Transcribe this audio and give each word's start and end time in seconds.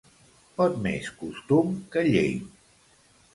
Pot 0.61 0.79
més 0.87 1.09
costum 1.19 1.77
que 1.97 2.05
llei. 2.09 2.33